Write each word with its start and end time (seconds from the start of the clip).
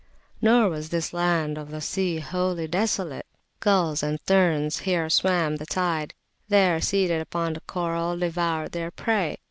Nor 0.41 0.67
was 0.67 0.89
this 0.89 1.13
Land 1.13 1.59
of 1.59 1.69
the 1.69 1.79
Sea 1.79 2.17
wholly 2.17 2.67
desolate. 2.67 3.27
Gulls 3.59 4.01
and 4.01 4.17
terns 4.25 4.79
here 4.79 5.11
swam 5.11 5.57
the 5.57 5.67
tide; 5.67 6.15
there, 6.49 6.81
seated 6.81 7.21
upon 7.21 7.53
the 7.53 7.61
coral, 7.67 8.17
devoured 8.17 8.71
their 8.71 8.89
prey. 8.89 9.37